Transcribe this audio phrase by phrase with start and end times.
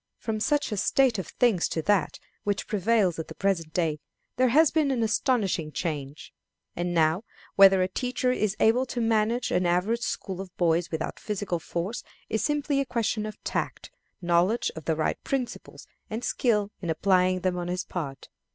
[0.17, 3.99] From such a state of things to that which prevails at the present day
[4.35, 6.33] there has been an astonishing change.
[6.75, 7.23] And now,
[7.55, 12.01] whether a teacher is able to manage an average school of boys without physical force
[12.29, 13.91] is simply a question of tact,
[14.23, 18.29] knowledge of the right principles, and skill in applying them on his part.